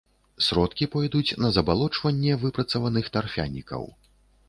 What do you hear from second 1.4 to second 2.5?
на забалочванне